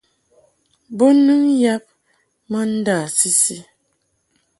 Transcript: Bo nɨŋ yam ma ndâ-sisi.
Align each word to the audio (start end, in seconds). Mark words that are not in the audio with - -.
Bo 0.97 1.05
nɨŋ 1.25 1.41
yam 1.61 1.83
ma 2.49 2.59
ndâ-sisi. 2.75 3.57